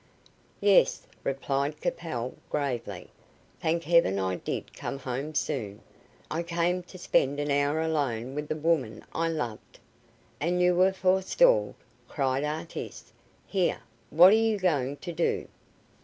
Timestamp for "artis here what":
12.43-14.33